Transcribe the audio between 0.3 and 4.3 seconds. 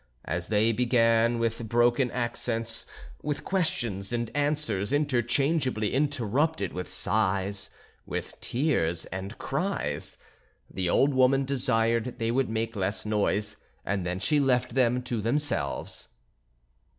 they began with broken accents, with questions